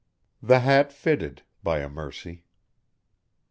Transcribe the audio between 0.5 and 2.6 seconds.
hat fitted, by a mercy.